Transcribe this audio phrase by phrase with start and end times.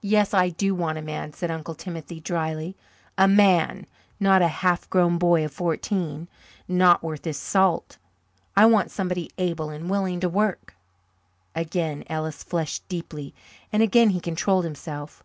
[0.00, 2.76] "Yes, I do want a man," said Uncle Timothy drily.
[3.18, 3.86] "A man
[4.18, 6.28] not a half grown boy of fourteen,
[6.66, 7.98] not worth his salt.
[8.56, 10.74] I want somebody able and willing to work."
[11.54, 13.34] Again Ellis flushed deeply
[13.70, 15.22] and again he controlled himself.